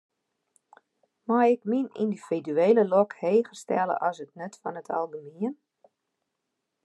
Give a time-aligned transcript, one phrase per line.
[1.27, 5.55] Mei ik myn yndividuele lok heger stelle as it nut fan it algemien?